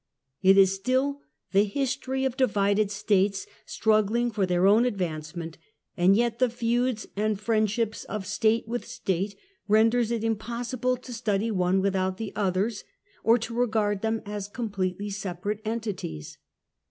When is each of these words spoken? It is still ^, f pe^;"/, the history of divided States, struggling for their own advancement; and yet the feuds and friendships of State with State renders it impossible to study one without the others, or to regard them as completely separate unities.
It 0.41 0.57
is 0.57 0.73
still 0.73 1.13
^, 1.13 1.15
f 1.17 1.19
pe^;"/, 1.19 1.25
the 1.51 1.63
history 1.65 2.25
of 2.25 2.35
divided 2.35 2.89
States, 2.89 3.45
struggling 3.67 4.31
for 4.31 4.47
their 4.47 4.65
own 4.65 4.83
advancement; 4.83 5.59
and 5.95 6.15
yet 6.17 6.39
the 6.39 6.49
feuds 6.49 7.07
and 7.15 7.39
friendships 7.39 8.03
of 8.05 8.25
State 8.25 8.67
with 8.67 8.83
State 8.83 9.35
renders 9.67 10.09
it 10.09 10.23
impossible 10.23 10.97
to 10.97 11.13
study 11.13 11.51
one 11.51 11.81
without 11.81 12.17
the 12.17 12.33
others, 12.35 12.83
or 13.23 13.37
to 13.37 13.53
regard 13.53 14.01
them 14.01 14.23
as 14.25 14.47
completely 14.47 15.11
separate 15.11 15.61
unities. 15.67 16.39